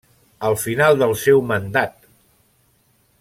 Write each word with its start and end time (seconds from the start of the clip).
Al 0.47 0.55
final 0.61 0.97
del 1.03 1.13
seu 1.25 1.43
mandat. 1.53 1.95